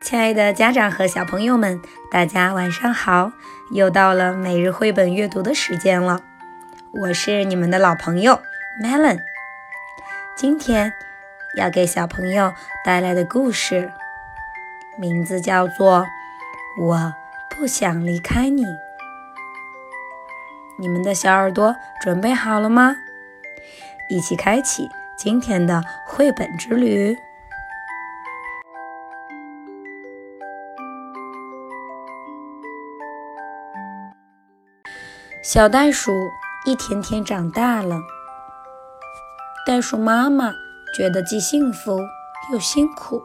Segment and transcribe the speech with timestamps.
[0.00, 1.78] 亲爱的家长和小朋友们，
[2.10, 3.32] 大家晚上好！
[3.70, 6.22] 又到了每日绘本阅读的时间了，
[6.92, 8.40] 我是你们的老朋友
[8.82, 9.20] Melon。
[10.34, 10.94] 今天
[11.54, 13.92] 要给小朋友带来的故事，
[14.98, 16.06] 名字叫做
[16.82, 17.14] 《我
[17.50, 18.64] 不想离开你》。
[20.78, 22.96] 你们的小耳朵准备好了吗？
[24.08, 27.18] 一起开启今天的绘本之旅。
[35.42, 36.12] 小袋鼠
[36.66, 38.02] 一天天长大了，
[39.66, 40.52] 袋鼠妈妈
[40.94, 41.98] 觉得既幸福
[42.52, 43.22] 又辛苦，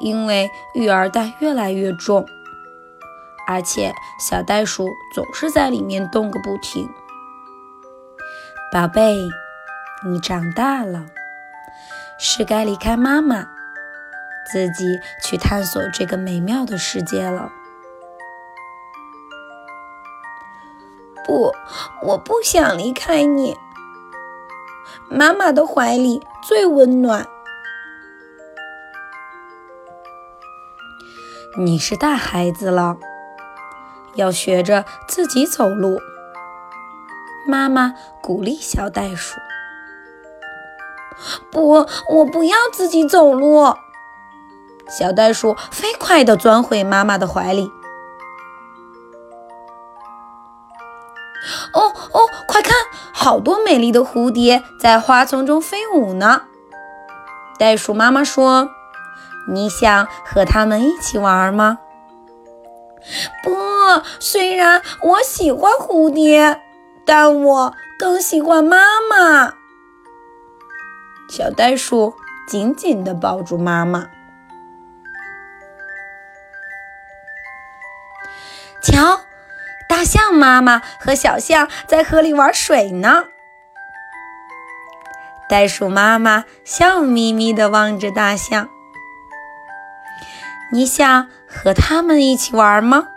[0.00, 2.24] 因为育儿袋越来越重，
[3.46, 6.88] 而且小袋鼠总是在里面动个不停。
[8.72, 9.28] 宝贝，
[10.06, 11.04] 你长大了，
[12.18, 13.46] 是该离开妈妈，
[14.50, 17.52] 自己去探索这个美妙的世界了。
[21.26, 21.52] 不，
[22.02, 23.56] 我不想离开你。
[25.08, 27.26] 妈妈的怀里最温暖。
[31.56, 32.96] 你是大孩子了，
[34.14, 35.98] 要学着自己走路。
[37.46, 39.38] 妈妈鼓励小袋鼠。
[41.50, 43.74] 不，我不要自己走路。
[44.88, 47.70] 小袋鼠飞快地钻回妈妈的怀里。
[51.72, 52.74] 哦哦，快看，
[53.12, 56.42] 好多美丽的蝴蝶在花丛中飞舞呢。
[57.58, 58.70] 袋鼠妈妈说
[59.50, 61.78] ：“你想和它们一起玩吗？”
[63.42, 63.56] 不，
[64.18, 66.60] 虽然我喜欢蝴蝶，
[67.06, 69.54] 但我更喜欢妈妈。
[71.30, 72.14] 小袋鼠
[72.48, 74.08] 紧紧地抱住妈妈。
[78.82, 79.20] 瞧。
[79.98, 83.24] 大象妈妈和小象在河里玩水呢。
[85.48, 88.68] 袋鼠妈妈笑眯眯地望着大象
[90.70, 93.08] ：“你想和他们一起玩吗？”“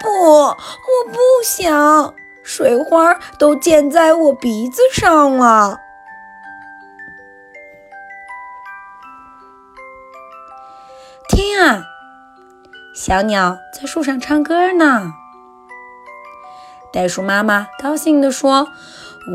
[0.00, 0.56] 不，我
[1.08, 2.14] 不想，
[2.44, 5.80] 水花都溅在我鼻子上了。”
[11.28, 11.86] 听啊！
[12.94, 15.14] 小鸟在树上唱歌呢。
[16.92, 18.68] 袋鼠妈妈高兴地说：“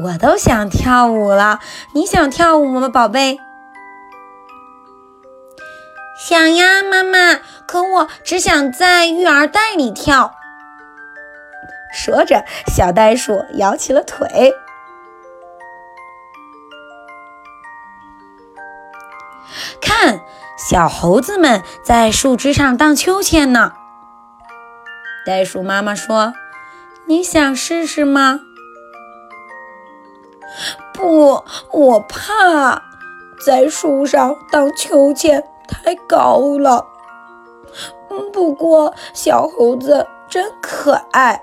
[0.01, 1.59] 我都想跳舞了，
[1.93, 3.37] 你想跳舞吗，宝贝
[6.17, 7.41] ？”“想呀，妈妈。
[7.67, 10.33] 可我只想在育儿袋里跳。”
[11.93, 14.55] 说着，小袋鼠摇起了腿。
[19.81, 20.21] 看。
[20.59, 23.71] 小猴子们在树枝上荡秋千呢。
[25.25, 26.33] 袋鼠妈妈说
[27.07, 28.41] ：“你想试试吗
[30.93, 32.81] ？”“不，我怕
[33.45, 36.85] 在树上荡秋千太高了。
[38.33, 41.41] ”“不过小猴子真可爱。”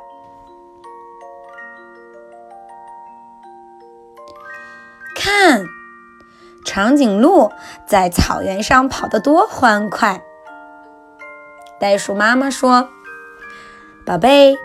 [5.16, 5.64] 看。
[6.66, 7.52] 长颈鹿
[7.86, 10.20] 在草原上跑得多欢快！
[11.78, 12.88] 袋鼠妈妈说
[14.04, 14.56] ：“宝贝，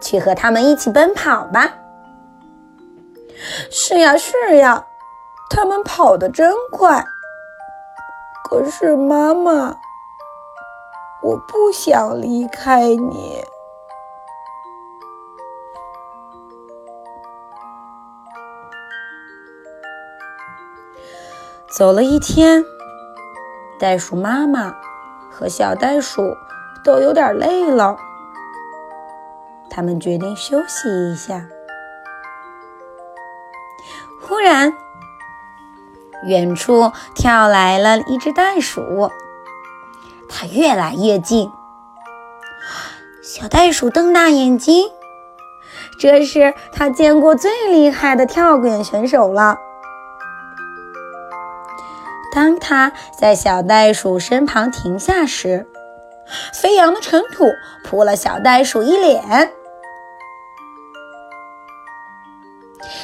[0.00, 1.74] 去和它们一起奔跑吧。
[3.70, 4.86] ”“是呀，是呀，
[5.50, 7.04] 它们跑得真快。”
[8.48, 9.76] 可是妈妈，
[11.22, 13.44] 我不想离开你。
[21.78, 22.64] 走了一天，
[23.78, 24.74] 袋鼠妈妈
[25.30, 26.36] 和小袋鼠
[26.82, 27.96] 都有点累了，
[29.70, 31.46] 他们决定休息一下。
[34.20, 34.74] 忽然，
[36.24, 39.12] 远处跳来了一只袋鼠，
[40.28, 41.48] 它越来越近。
[43.22, 44.90] 小袋鼠瞪大眼睛，
[46.00, 49.60] 这是它见过最厉害的跳远选手了。
[52.38, 55.66] 当他在小袋鼠身旁停下时，
[56.54, 57.50] 飞扬的尘土
[57.82, 59.20] 扑了小袋鼠一脸。“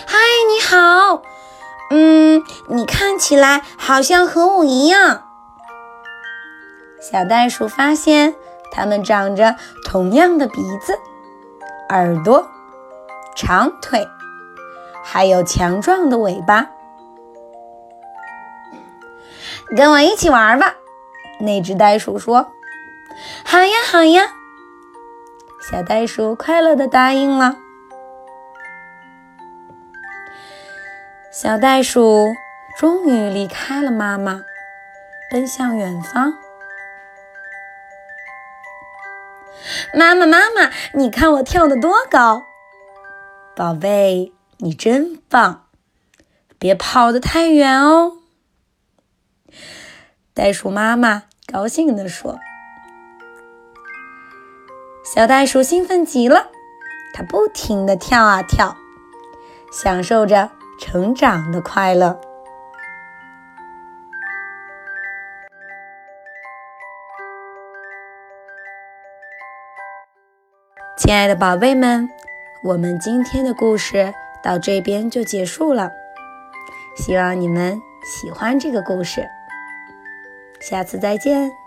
[0.07, 1.23] 嗨，你好，
[1.91, 5.25] 嗯，你看起来好像和我一样。”
[7.03, 8.37] 小袋鼠发现
[8.71, 10.97] 它们长着同样的鼻子、
[11.89, 12.47] 耳朵、
[13.35, 14.07] 长腿，
[15.03, 16.69] 还有强壮的尾巴。
[19.77, 20.77] 跟我一起玩吧。”
[21.41, 22.53] 那只袋鼠说
[23.45, 24.33] ：“好呀，好呀。”
[25.61, 27.57] 小袋鼠快乐地答应了。
[31.33, 32.33] 小袋鼠
[32.79, 34.43] 终于离开了妈妈，
[35.31, 36.35] 奔向远方。
[39.93, 42.43] 妈妈，妈妈，你看我跳得多高！
[43.57, 45.67] 宝贝，你真棒！
[46.59, 48.19] 别跑得太远哦。
[50.37, 52.41] 袋鼠妈妈高兴地说。
[55.05, 56.49] 小袋鼠兴奋极了，
[57.15, 58.77] 它不停地跳啊跳，
[59.71, 60.51] 享受着
[60.81, 62.21] 成长的快乐。
[70.97, 72.09] 亲爱的宝贝们，
[72.65, 75.93] 我们今天的故事到这边就结束了。
[76.97, 79.29] 希望你们喜欢这个故事，
[80.65, 81.64] 下次再见。